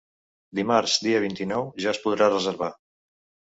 [0.59, 2.73] Dimarts, dia vint-i-nou, ja es podrà reservar.